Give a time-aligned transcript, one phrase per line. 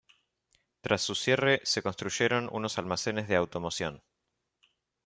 [0.81, 4.01] Tras su cierre, se construyeron unos almacenes de automoción.